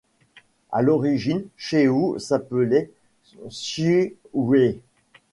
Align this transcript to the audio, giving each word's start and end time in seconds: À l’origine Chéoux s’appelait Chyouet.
À 0.71 0.81
l’origine 0.81 1.43
Chéoux 1.57 2.17
s’appelait 2.17 2.89
Chyouet. 3.51 4.79